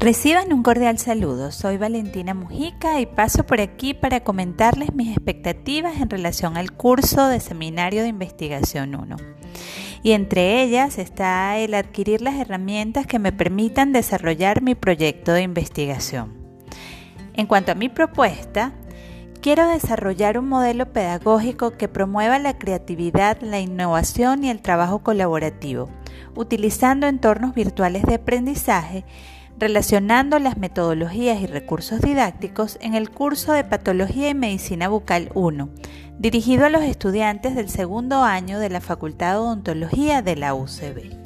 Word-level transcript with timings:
Reciban 0.00 0.50
un 0.54 0.62
cordial 0.62 0.96
saludo, 0.96 1.52
soy 1.52 1.76
Valentina 1.76 2.32
Mujica 2.32 3.00
y 3.00 3.04
paso 3.04 3.44
por 3.44 3.60
aquí 3.60 3.92
para 3.92 4.20
comentarles 4.20 4.94
mis 4.94 5.14
expectativas 5.14 6.00
en 6.00 6.08
relación 6.08 6.56
al 6.56 6.72
curso 6.72 7.28
de 7.28 7.38
Seminario 7.38 8.00
de 8.00 8.08
Investigación 8.08 8.94
1. 8.94 9.16
Y 10.02 10.12
entre 10.12 10.62
ellas 10.62 10.96
está 10.96 11.58
el 11.58 11.74
adquirir 11.74 12.22
las 12.22 12.36
herramientas 12.36 13.06
que 13.06 13.18
me 13.18 13.30
permitan 13.30 13.92
desarrollar 13.92 14.62
mi 14.62 14.74
proyecto 14.74 15.34
de 15.34 15.42
investigación. 15.42 16.32
En 17.34 17.46
cuanto 17.46 17.72
a 17.72 17.74
mi 17.74 17.90
propuesta, 17.90 18.72
quiero 19.42 19.68
desarrollar 19.68 20.38
un 20.38 20.48
modelo 20.48 20.94
pedagógico 20.94 21.72
que 21.72 21.88
promueva 21.88 22.38
la 22.38 22.56
creatividad, 22.56 23.42
la 23.42 23.60
innovación 23.60 24.44
y 24.44 24.50
el 24.50 24.62
trabajo 24.62 25.00
colaborativo, 25.00 25.90
utilizando 26.34 27.06
entornos 27.06 27.54
virtuales 27.54 28.04
de 28.04 28.14
aprendizaje 28.14 29.04
relacionando 29.60 30.38
las 30.38 30.56
metodologías 30.56 31.40
y 31.42 31.46
recursos 31.46 32.00
didácticos 32.00 32.78
en 32.80 32.94
el 32.94 33.10
curso 33.10 33.52
de 33.52 33.62
Patología 33.62 34.30
y 34.30 34.34
Medicina 34.34 34.88
Bucal 34.88 35.30
1, 35.34 35.68
dirigido 36.18 36.64
a 36.64 36.70
los 36.70 36.82
estudiantes 36.82 37.54
del 37.54 37.68
segundo 37.68 38.22
año 38.22 38.58
de 38.58 38.70
la 38.70 38.80
Facultad 38.80 39.32
de 39.32 39.38
Odontología 39.38 40.22
de 40.22 40.36
la 40.36 40.54
UCB. 40.54 41.19